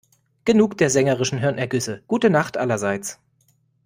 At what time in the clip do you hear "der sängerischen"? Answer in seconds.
0.79-1.37